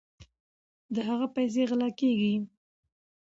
[0.93, 2.33] د هغه پیسې غلا کیږي.